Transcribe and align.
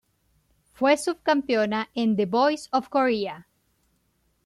Fue 0.73 0.97
subcampeona 0.97 1.91
en 1.93 2.15
The 2.15 2.25
Voice 2.25 2.67
of 2.71 2.89
Korea. 2.89 3.47